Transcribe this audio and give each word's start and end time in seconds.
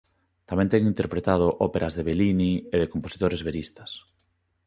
Tamén 0.49 0.67
ten 0.73 0.89
interpretado 0.91 1.47
óperas 1.67 1.93
de 1.97 2.05
Bellini 2.07 2.53
e 2.73 2.75
de 2.81 2.91
compositores 2.93 3.41
veristas. 3.47 3.91